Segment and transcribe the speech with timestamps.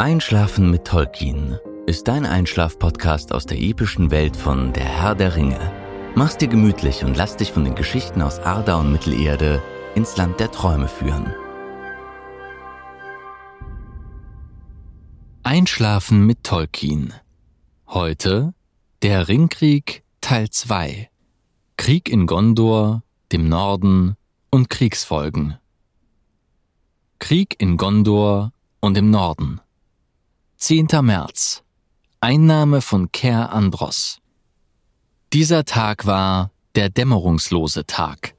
[0.00, 5.58] Einschlafen mit Tolkien ist dein Einschlaf-Podcast aus der epischen Welt von Der Herr der Ringe.
[6.14, 9.60] Mach's dir gemütlich und lass dich von den Geschichten aus Arda und Mittelerde
[9.96, 11.34] ins Land der Träume führen.
[15.42, 17.12] Einschlafen mit Tolkien.
[17.88, 18.54] Heute
[19.02, 21.10] der Ringkrieg Teil 2.
[21.76, 24.14] Krieg in Gondor, dem Norden
[24.48, 25.58] und Kriegsfolgen.
[27.18, 29.60] Krieg in Gondor und im Norden.
[30.60, 30.88] 10.
[31.02, 31.62] März.
[32.20, 34.18] Einnahme von Ker Andros.
[35.32, 38.34] Dieser Tag war der dämmerungslose Tag.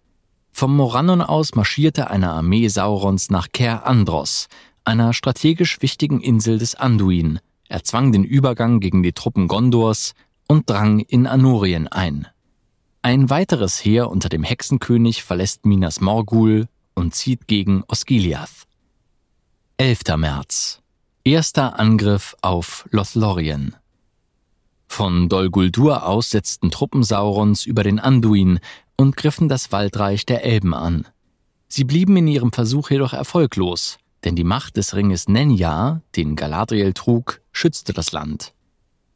[0.52, 4.50] Vom Morannon aus marschierte eine Armee Saurons nach Ker Andros,
[4.84, 10.14] einer strategisch wichtigen Insel des Anduin, erzwang den Übergang gegen die Truppen Gondors
[10.46, 12.28] und drang in Anorien ein.
[13.02, 18.68] Ein weiteres Heer unter dem Hexenkönig verlässt Minas Morgul und zieht gegen Osgiliath.
[19.78, 20.18] 11.
[20.18, 20.79] März.
[21.30, 23.76] Erster Angriff auf Lothlorien.
[24.88, 28.60] Von Dol Guldur aus setzten Truppen Saurons über den Anduin
[28.98, 31.06] und griffen das Waldreich der Elben an.
[31.68, 36.94] Sie blieben in ihrem Versuch jedoch erfolglos, denn die Macht des Ringes Nenya, den Galadriel
[36.94, 38.56] trug, schützte das Land.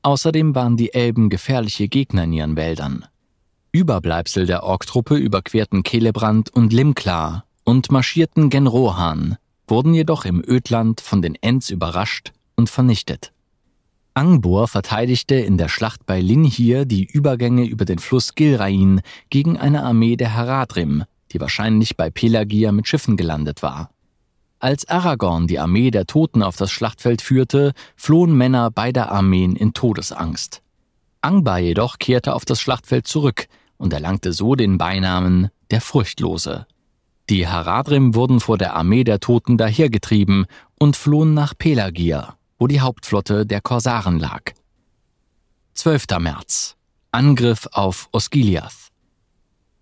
[0.03, 3.07] Außerdem waren die Elben gefährliche Gegner in ihren Wäldern.
[3.71, 9.37] Überbleibsel der Ork-Truppe überquerten Celebrand und Limklar und marschierten gen Rohan,
[9.67, 13.31] wurden jedoch im Ödland von den Ents überrascht und vernichtet.
[14.15, 19.83] Angbor verteidigte in der Schlacht bei Linhir die Übergänge über den Fluss Gilrain gegen eine
[19.83, 23.89] Armee der Haradrim, die wahrscheinlich bei Pelagia mit Schiffen gelandet war.
[24.59, 29.73] Als Aragorn die Armee der Toten auf das Schlachtfeld führte, flohen Männer beider Armeen in
[29.73, 30.61] Todesangst.
[31.21, 33.47] Angbar jedoch kehrte auf das Schlachtfeld zurück
[33.77, 36.67] und erlangte so den Beinamen der Furchtlose.
[37.29, 40.45] Die Haradrim wurden vor der Armee der Toten dahergetrieben
[40.77, 44.51] und flohen nach Pelagia, wo die Hauptflotte der Korsaren lag.
[45.75, 46.05] 12.
[46.19, 46.75] März.
[47.11, 48.89] Angriff auf Osgiliath.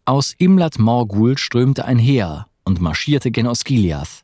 [0.06, 4.24] Aus Imlat Morgul strömte ein Heer und marschierte gen Osgiliath.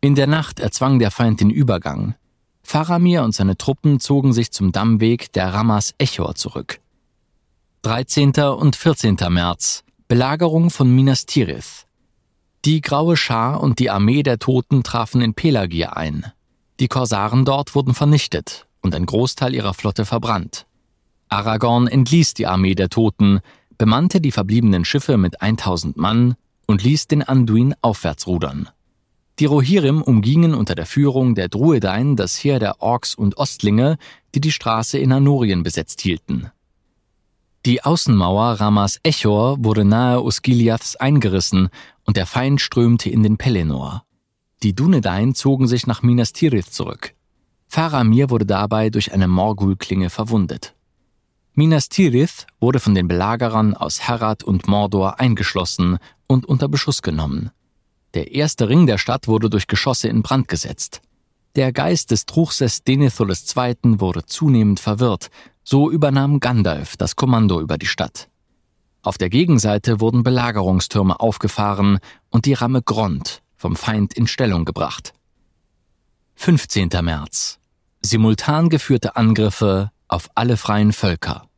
[0.00, 2.14] In der Nacht erzwang der Feind den Übergang.
[2.62, 6.80] Faramir und seine Truppen zogen sich zum Dammweg der Ramas Echor zurück.
[7.82, 8.32] 13.
[8.56, 9.16] und 14.
[9.28, 9.84] März.
[10.08, 11.86] Belagerung von Minas Tirith.
[12.64, 16.26] Die Graue Schar und die Armee der Toten trafen in Pelagier ein.
[16.78, 20.66] Die Korsaren dort wurden vernichtet und ein Großteil ihrer Flotte verbrannt.
[21.28, 23.40] Aragorn entließ die Armee der Toten,
[23.78, 26.36] bemannte die verbliebenen Schiffe mit 1000 Mann
[26.66, 28.68] und ließ den Anduin aufwärts rudern.
[29.40, 33.96] Die Rohirrim umgingen unter der Führung der Druedain das Heer der Orks und Ostlinge,
[34.36, 36.52] die die Straße in Anorien besetzt hielten.
[37.64, 41.68] Die Außenmauer Ramas Echor wurde nahe Osgiliaths eingerissen
[42.04, 44.04] und der Feind strömte in den Pelennor.
[44.62, 47.14] Die Dunedain zogen sich nach Minas Tirith zurück.
[47.68, 50.74] Faramir wurde dabei durch eine Morgul-Klinge verwundet.
[51.54, 57.50] Minas Tirith wurde von den Belagerern aus Herat und Mordor eingeschlossen und unter Beschuss genommen.
[58.14, 61.00] Der erste Ring der Stadt wurde durch Geschosse in Brand gesetzt.
[61.54, 64.00] Der Geist des Truchsess Denethor II.
[64.00, 65.30] wurde zunehmend verwirrt,
[65.64, 68.28] so übernahm Gandalf das Kommando über die Stadt.
[69.02, 71.98] Auf der Gegenseite wurden Belagerungstürme aufgefahren
[72.30, 75.12] und die Ramme Grond vom Feind in Stellung gebracht.
[76.36, 76.88] 15.
[77.02, 77.58] März.
[78.00, 81.48] Simultan geführte Angriffe auf alle freien Völker.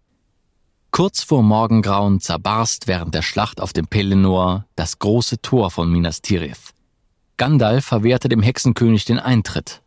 [0.91, 6.23] Kurz vor Morgengrauen zerbarst während der Schlacht auf dem Pelennor das große Tor von Minas
[6.23, 6.73] Tirith.
[7.37, 9.83] Gandalf verwehrte dem Hexenkönig den Eintritt.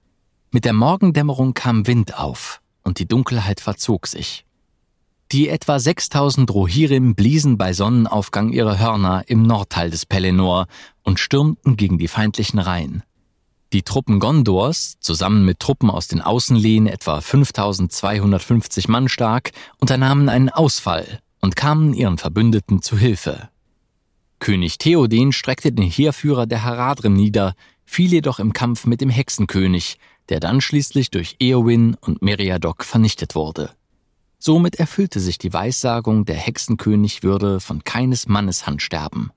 [0.51, 4.46] Mit der Morgendämmerung kam Wind auf und die Dunkelheit verzog sich.
[5.33, 10.67] Die etwa 6000 Rohirrim bliesen bei Sonnenaufgang ihre Hörner im Nordteil des Pelennor
[11.03, 13.03] und stürmten gegen die feindlichen Reihen.
[13.73, 20.47] Die Truppen Gondors, zusammen mit Truppen aus den Außenlehen etwa 5250 Mann stark, unternahmen einen
[20.49, 23.49] Ausfall und kamen ihren Verbündeten zu Hilfe.
[24.39, 29.97] König Theoden streckte den Heerführer der Haradrim nieder, fiel jedoch im Kampf mit dem Hexenkönig,
[30.29, 33.71] der dann schließlich durch Eowyn und Meriadoc vernichtet wurde.
[34.39, 39.31] Somit erfüllte sich die Weissagung, der Hexenkönig würde von keines Mannes Hand sterben.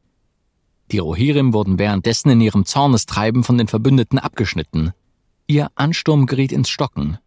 [0.93, 4.93] Die Rohirrim wurden währenddessen in ihrem Zornestreiben von den Verbündeten abgeschnitten.
[5.47, 7.19] Ihr Ansturm geriet ins Stocken.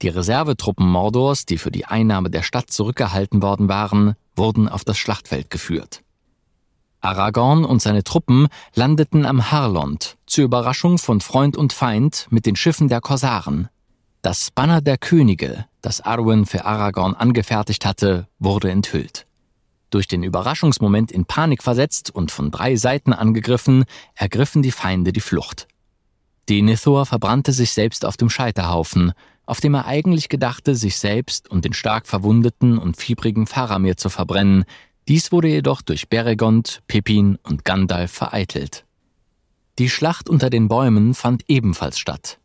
[0.00, 4.98] Die Reservetruppen Mordors, die für die Einnahme der Stadt zurückgehalten worden waren, wurden auf das
[4.98, 6.02] Schlachtfeld geführt.
[7.02, 12.56] Aragorn und seine Truppen landeten am Harlond, zur Überraschung von Freund und Feind mit den
[12.56, 13.68] Schiffen der Korsaren.
[14.22, 19.26] Das Banner der Könige, das Arwen für Aragorn angefertigt hatte, wurde enthüllt.
[19.90, 23.84] Durch den Überraschungsmoment in Panik versetzt und von drei Seiten angegriffen,
[24.14, 25.66] ergriffen die Feinde die Flucht.
[26.48, 29.12] Denethor verbrannte sich selbst auf dem Scheiterhaufen,
[29.44, 34.08] auf dem er eigentlich gedachte, sich selbst und den stark verwundeten und fiebrigen Faramir zu
[34.08, 34.64] verbrennen.
[35.08, 38.84] Dies wurde jedoch durch Beregond, Pippin und Gandalf vereitelt.
[39.80, 42.38] Die Schlacht unter den Bäumen fand ebenfalls statt.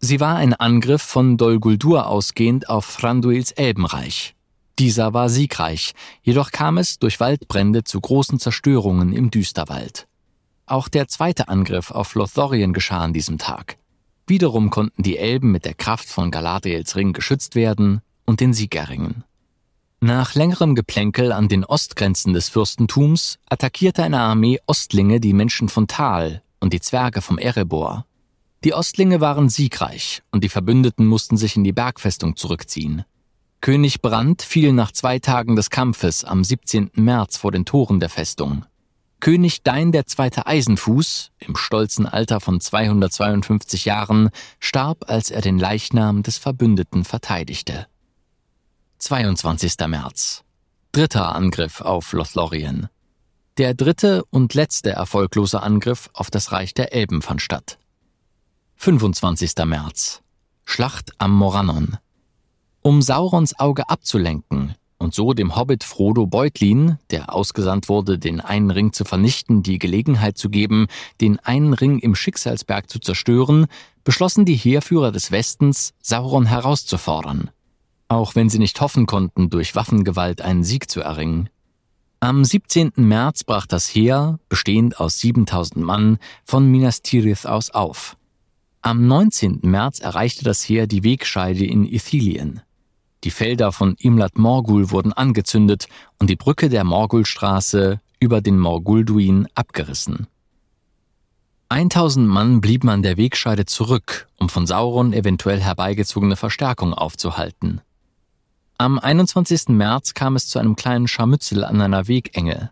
[0.00, 4.36] Sie war ein Angriff von Dol Guldur ausgehend auf Thranduils Elbenreich.
[4.78, 5.92] Dieser war siegreich,
[6.22, 10.06] jedoch kam es durch Waldbrände zu großen Zerstörungen im Düsterwald.
[10.66, 13.76] Auch der zweite Angriff auf Lothlorien geschah an diesem Tag.
[14.28, 18.76] Wiederum konnten die Elben mit der Kraft von Galadriels Ring geschützt werden und den Sieg
[18.76, 19.24] erringen.
[20.00, 25.88] Nach längerem Geplänkel an den Ostgrenzen des Fürstentums attackierte eine Armee Ostlinge die Menschen von
[25.88, 28.06] Tal und die Zwerge vom Erebor.
[28.64, 33.04] Die Ostlinge waren siegreich und die Verbündeten mussten sich in die Bergfestung zurückziehen.
[33.60, 36.90] König Brand fiel nach zwei Tagen des Kampfes am 17.
[36.94, 38.64] März vor den Toren der Festung.
[39.20, 44.30] König Dein der zweite Eisenfuß, im stolzen Alter von 252 Jahren,
[44.60, 47.86] starb, als er den Leichnam des Verbündeten verteidigte.
[48.98, 49.74] 22.
[49.88, 50.44] März.
[50.92, 52.88] Dritter Angriff auf Lothlorien.
[53.56, 57.78] Der dritte und letzte erfolglose Angriff auf das Reich der Elben fand statt.
[58.80, 59.54] 25.
[59.64, 60.22] März.
[60.64, 61.96] Schlacht am Morannon.
[62.80, 68.70] Um Saurons Auge abzulenken und so dem Hobbit Frodo Beutlin, der ausgesandt wurde, den einen
[68.70, 70.86] Ring zu vernichten, die Gelegenheit zu geben,
[71.20, 73.66] den einen Ring im Schicksalsberg zu zerstören,
[74.04, 77.50] beschlossen die Heerführer des Westens, Sauron herauszufordern.
[78.06, 81.48] Auch wenn sie nicht hoffen konnten, durch Waffengewalt einen Sieg zu erringen.
[82.20, 82.92] Am 17.
[82.94, 88.17] März brach das Heer, bestehend aus 7000 Mann, von Minas Tirith aus auf.
[88.88, 89.58] Am 19.
[89.64, 92.62] März erreichte das Heer die Wegscheide in Ithilien.
[93.22, 95.88] Die Felder von Imlat Morgul wurden angezündet
[96.18, 100.26] und die Brücke der Morgulstraße über den Morgulduin abgerissen.
[101.68, 107.82] 1000 Mann blieben an der Wegscheide zurück, um von Sauron eventuell herbeigezogene Verstärkung aufzuhalten.
[108.78, 109.68] Am 21.
[109.68, 112.70] März kam es zu einem kleinen Scharmützel an einer Wegenge.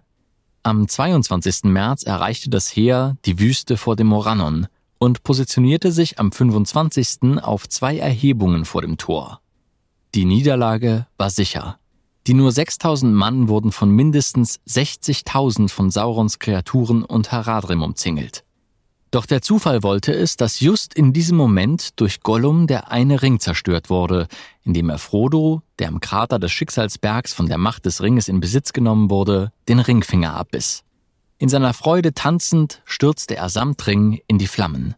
[0.63, 1.65] Am 22.
[1.65, 4.67] März erreichte das Heer die Wüste vor dem Morannon
[4.99, 7.43] und positionierte sich am 25.
[7.43, 9.41] auf zwei Erhebungen vor dem Tor.
[10.15, 11.79] Die Niederlage war sicher.
[12.27, 18.43] Die nur 6000 Mann wurden von mindestens 60.000 von Saurons Kreaturen und Haradrim umzingelt.
[19.13, 23.39] Doch der Zufall wollte es, dass just in diesem Moment durch Gollum der eine Ring
[23.39, 24.27] zerstört wurde,
[24.65, 28.73] indem er Frodo, der am Krater des Schicksalsbergs von der Macht des Ringes in Besitz
[28.73, 30.83] genommen wurde, den Ringfinger abbiss.
[31.39, 34.95] In seiner Freude tanzend stürzte er samt Ring in die Flammen.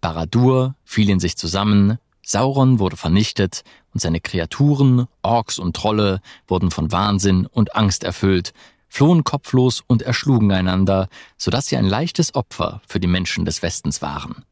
[0.00, 6.70] Baradur fiel in sich zusammen, Sauron wurde vernichtet und seine Kreaturen, Orks und Trolle wurden
[6.70, 8.54] von Wahnsinn und Angst erfüllt,
[8.88, 14.00] flohen kopflos und erschlugen einander, sodass sie ein leichtes Opfer für die Menschen des Westens
[14.00, 14.44] waren.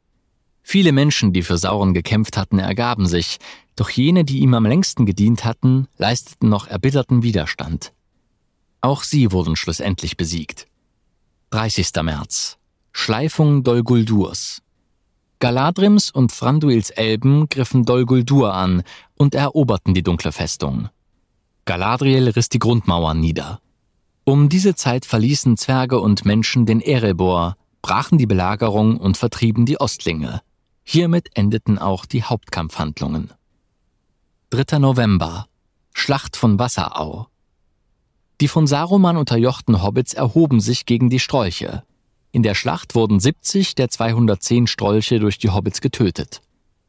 [0.62, 3.38] Viele Menschen, die für Sauron gekämpft hatten, ergaben sich,
[3.74, 7.92] doch jene, die ihm am längsten gedient hatten, leisteten noch erbitterten Widerstand.
[8.82, 10.66] Auch sie wurden schlussendlich besiegt.
[11.52, 11.90] 30.
[12.02, 12.56] März.
[12.92, 14.62] Schleifung Dol Guldurs.
[15.38, 18.82] Galadrims und Thranduils Elben griffen Dol Guldur an
[19.18, 20.88] und eroberten die dunkle Festung.
[21.66, 23.60] Galadriel riss die Grundmauern nieder.
[24.24, 29.78] Um diese Zeit verließen Zwerge und Menschen den Erebor, brachen die Belagerung und vertrieben die
[29.78, 30.40] Ostlinge.
[30.84, 33.30] Hiermit endeten auch die Hauptkampfhandlungen.
[34.48, 34.78] 3.
[34.78, 35.48] November
[35.92, 37.28] Schlacht von Wasserau
[38.42, 41.84] Die von Saruman unterjochten Hobbits erhoben sich gegen die Strolche.
[42.32, 46.40] In der Schlacht wurden 70 der 210 Strolche durch die Hobbits getötet.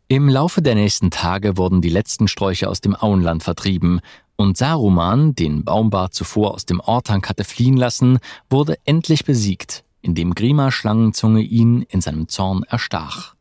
[0.07, 3.99] Im Laufe der nächsten Tage wurden die letzten Sträuche aus dem Auenland vertrieben
[4.35, 8.17] und Saruman, den Baumbart zuvor aus dem Ortank hatte fliehen lassen,
[8.49, 13.35] wurde endlich besiegt, indem Grima Schlangenzunge ihn in seinem Zorn erstach.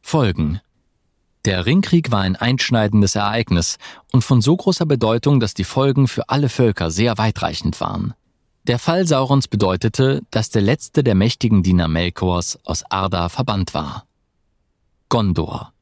[0.00, 0.62] Folgen
[1.48, 3.78] Der Ringkrieg war ein einschneidendes Ereignis
[4.12, 8.12] und von so großer Bedeutung, dass die Folgen für alle Völker sehr weitreichend waren.
[8.64, 14.04] Der Fall Saurons bedeutete, dass der letzte der mächtigen Diener Melkors aus Arda verbannt war.
[15.08, 15.72] Gondor.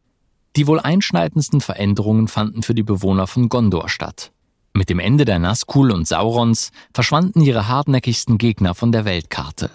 [0.54, 4.30] Die wohl einschneidendsten Veränderungen fanden für die Bewohner von Gondor statt.
[4.72, 9.70] Mit dem Ende der Nazgul und Saurons verschwanden ihre hartnäckigsten Gegner von der Weltkarte.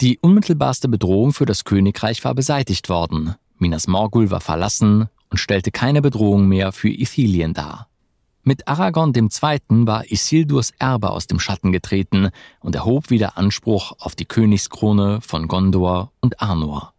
[0.00, 3.34] Die unmittelbarste Bedrohung für das Königreich war beseitigt worden.
[3.58, 7.88] Minas Morgul war verlassen und stellte keine Bedrohung mehr für Ithilien dar.
[8.42, 9.30] Mit Aragorn II.
[9.86, 12.30] war Isildurs Erbe aus dem Schatten getreten
[12.60, 16.92] und erhob wieder Anspruch auf die Königskrone von Gondor und Arnor.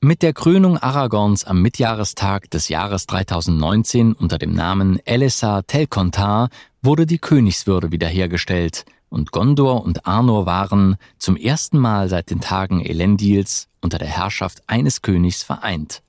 [0.00, 6.48] Mit der Krönung Aragorns am Mitjahrestag des Jahres 3019 unter dem Namen Elessar Telkontar
[6.80, 12.80] wurde die Königswürde wiederhergestellt und Gondor und Arnor waren zum ersten Mal seit den Tagen
[12.80, 16.02] Elendils unter der Herrschaft eines Königs vereint.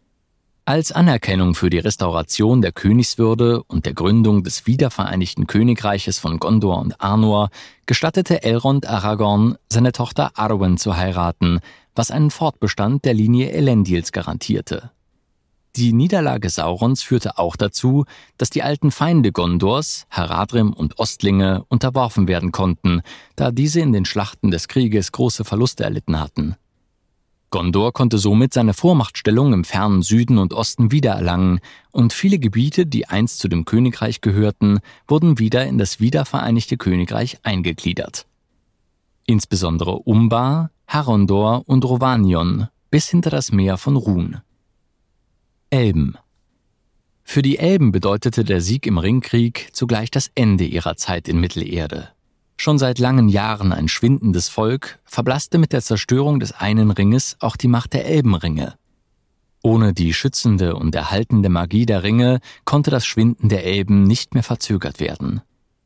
[0.64, 6.80] Als Anerkennung für die Restauration der Königswürde und der Gründung des wiedervereinigten Königreiches von Gondor
[6.80, 7.50] und Arnor
[7.88, 11.62] gestattete Elrond Aragorn, seine Tochter Arwen zu heiraten,
[11.96, 14.92] was einen Fortbestand der Linie Elendils garantierte.
[15.78, 18.06] Die Niederlage Saurons führte auch dazu,
[18.38, 23.02] dass die alten Feinde Gondors, Haradrim und Ostlinge, unterworfen werden konnten,
[23.36, 26.56] da diese in den Schlachten des Krieges große Verluste erlitten hatten.
[27.52, 31.60] Gondor konnte somit seine Vormachtstellung im fernen Süden und Osten wiedererlangen,
[31.92, 37.40] und viele Gebiete, die einst zu dem Königreich gehörten, wurden wieder in das wiedervereinigte Königreich
[37.44, 38.26] eingegliedert.
[39.26, 44.42] Insbesondere Umbar, Harondor und Rovanion bis hinter das Meer von Run.
[45.70, 46.18] Elben.
[47.24, 52.10] Für die Elben bedeutete der Sieg im Ringkrieg zugleich das Ende ihrer Zeit in Mittelerde.
[52.62, 57.58] Schon seit langen Jahren ein schwindendes Volk, verblasste mit der Zerstörung des einen Ringes auch
[57.58, 58.76] die Macht der Elbenringe.
[59.64, 64.44] Ohne die schützende und erhaltende Magie der Ringe konnte das Schwinden der Elben nicht mehr
[64.44, 65.42] verzögert werden.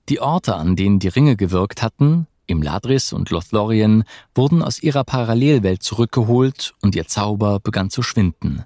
[0.09, 4.03] Die Orte, an denen die Ringe gewirkt hatten, im Ladris und Lothlorien,
[4.35, 8.65] wurden aus ihrer Parallelwelt zurückgeholt und ihr Zauber begann zu schwinden.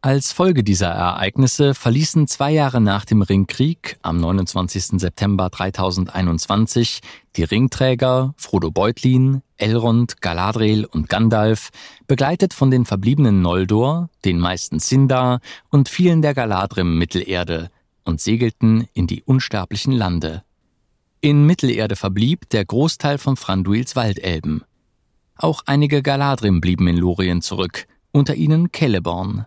[0.00, 5.00] Als Folge dieser Ereignisse verließen zwei Jahre nach dem Ringkrieg am 29.
[5.00, 7.00] September 3021
[7.34, 11.70] die Ringträger Frodo Beutlin, Elrond, Galadriel und Gandalf,
[12.06, 17.68] begleitet von den verbliebenen Noldor, den meisten Sindar und vielen der Galadrim Mittelerde
[18.04, 20.44] und segelten in die unsterblichen Lande.
[21.20, 24.62] In Mittelerde verblieb der Großteil von Thranduils Waldelben.
[25.34, 29.46] Auch einige Galadrim blieben in Lorien zurück, unter ihnen Celeborn,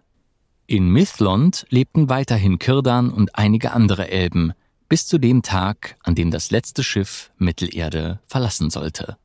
[0.71, 4.53] in Mithlond lebten weiterhin Kirdan und einige andere Elben,
[4.87, 9.17] bis zu dem Tag, an dem das letzte Schiff Mittelerde verlassen sollte.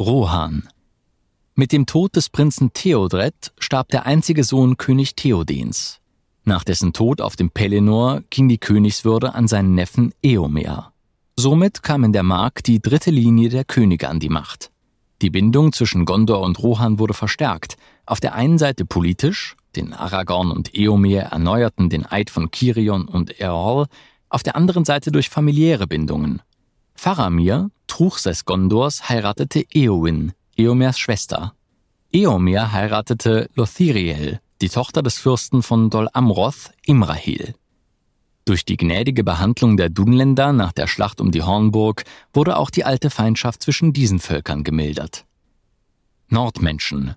[0.00, 0.68] Rohan
[1.54, 6.00] Mit dem Tod des Prinzen Theodred starb der einzige Sohn König Theodens.
[6.42, 10.92] Nach dessen Tod auf dem Pelennor ging die Königswürde an seinen Neffen Eomer.
[11.36, 14.72] Somit kam in der Mark die dritte Linie der Könige an die Macht.
[15.22, 20.50] Die Bindung zwischen Gondor und Rohan wurde verstärkt, auf der einen Seite politisch, den Aragorn
[20.50, 23.86] und Eomer erneuerten den Eid von Kirion und Eorl,
[24.28, 26.42] auf der anderen Seite durch familiäre Bindungen.
[26.94, 31.54] Faramir, Truchsess Gondors, heiratete Eowyn, Eomers Schwester.
[32.12, 37.54] Eomer heiratete Lothiriel, die Tochter des Fürsten von Dol Amroth, Imrahil.
[38.46, 42.84] Durch die gnädige Behandlung der Dunländer nach der Schlacht um die Hornburg wurde auch die
[42.84, 45.24] alte Feindschaft zwischen diesen Völkern gemildert.
[46.28, 47.16] Nordmenschen.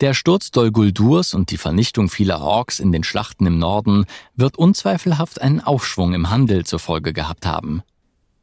[0.00, 4.56] Der Sturz Dol Guldurs und die Vernichtung vieler Orks in den Schlachten im Norden wird
[4.58, 7.82] unzweifelhaft einen Aufschwung im Handel zur Folge gehabt haben.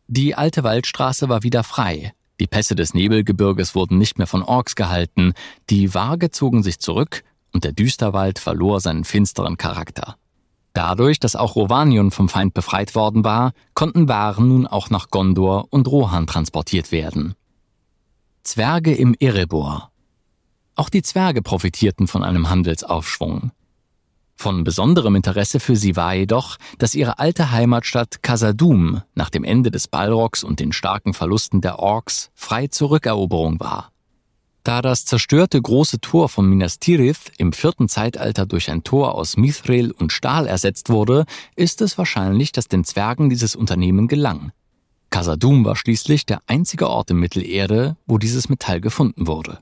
[0.07, 4.75] Die alte Waldstraße war wieder frei, die Pässe des Nebelgebirges wurden nicht mehr von Orks
[4.75, 5.33] gehalten,
[5.69, 10.15] die Waage zogen sich zurück und der Düsterwald verlor seinen finsteren Charakter.
[10.73, 15.67] Dadurch, dass auch Rovanion vom Feind befreit worden war, konnten Waren nun auch nach Gondor
[15.69, 17.35] und Rohan transportiert werden.
[18.41, 19.90] Zwerge im Erebor.
[20.81, 23.51] Auch die Zwerge profitierten von einem Handelsaufschwung.
[24.35, 29.69] Von besonderem Interesse für sie war jedoch, dass ihre alte Heimatstadt Casadum nach dem Ende
[29.69, 33.91] des Balrogs und den starken Verlusten der Orks frei zur Rückeroberung war.
[34.63, 39.37] Da das zerstörte große Tor von Minas Tirith im vierten Zeitalter durch ein Tor aus
[39.37, 44.51] Mithril und Stahl ersetzt wurde, ist es wahrscheinlich, dass den Zwergen dieses Unternehmen gelang.
[45.11, 49.59] Casadum war schließlich der einzige Ort in Mittelerde, wo dieses Metall gefunden wurde.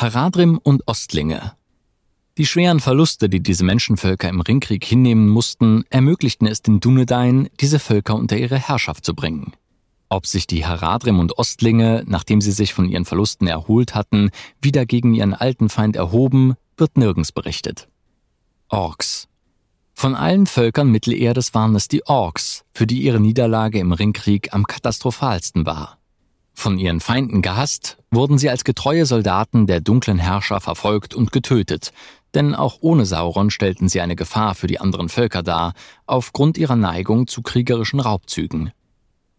[0.00, 1.54] Haradrim und Ostlinge.
[2.36, 7.80] Die schweren Verluste, die diese Menschenvölker im Ringkrieg hinnehmen mussten, ermöglichten es den Dunedain, diese
[7.80, 9.54] Völker unter ihre Herrschaft zu bringen.
[10.08, 14.30] Ob sich die Haradrim und Ostlinge, nachdem sie sich von ihren Verlusten erholt hatten,
[14.62, 17.88] wieder gegen ihren alten Feind erhoben, wird nirgends berichtet.
[18.68, 19.26] Orks.
[19.94, 24.64] Von allen Völkern Mittelerdes waren es die Orks, für die ihre Niederlage im Ringkrieg am
[24.64, 25.98] katastrophalsten war.
[26.58, 31.92] Von ihren Feinden gehasst, wurden sie als getreue Soldaten der dunklen Herrscher verfolgt und getötet,
[32.34, 35.72] denn auch ohne Sauron stellten sie eine Gefahr für die anderen Völker dar,
[36.06, 38.72] aufgrund ihrer Neigung zu kriegerischen Raubzügen.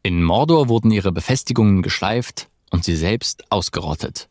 [0.02, 4.30] In Mordor wurden ihre Befestigungen geschleift und sie selbst ausgerottet.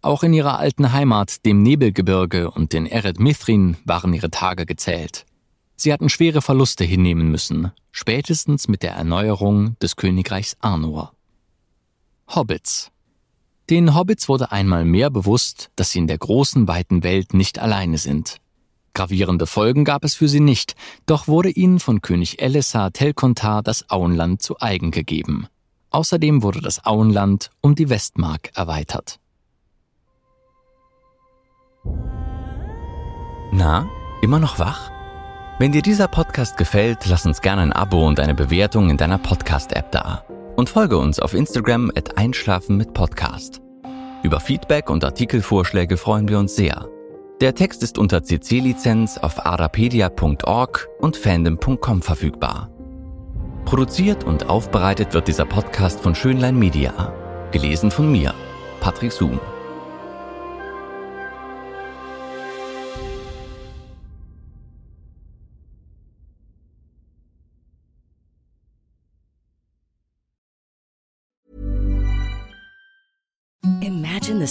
[0.00, 5.26] Auch in ihrer alten Heimat, dem Nebelgebirge und den Eret Mithrin, waren ihre Tage gezählt.
[5.76, 11.12] Sie hatten schwere Verluste hinnehmen müssen, spätestens mit der Erneuerung des Königreichs Arnor.
[12.34, 12.90] Hobbits
[13.68, 17.98] Den Hobbits wurde einmal mehr bewusst, dass sie in der großen, weiten Welt nicht alleine
[17.98, 18.38] sind.
[18.94, 20.74] Gravierende Folgen gab es für sie nicht,
[21.04, 25.46] doch wurde ihnen von König Elessar Telkontar das Auenland zu eigen gegeben.
[25.90, 29.18] Außerdem wurde das Auenland um die Westmark erweitert.
[33.52, 33.86] Na,
[34.22, 34.90] immer noch wach?
[35.58, 39.18] Wenn dir dieser Podcast gefällt, lass uns gerne ein Abo und eine Bewertung in deiner
[39.18, 40.24] Podcast-App da.
[40.56, 43.60] Und folge uns auf Instagram at Einschlafen mit Podcast.
[44.22, 46.88] Über Feedback und Artikelvorschläge freuen wir uns sehr.
[47.40, 52.70] Der Text ist unter CC-Lizenz auf arapedia.org und fandom.com verfügbar.
[53.64, 57.12] Produziert und aufbereitet wird dieser Podcast von Schönlein Media.
[57.50, 58.34] Gelesen von mir,
[58.80, 59.40] Patrick Zoom.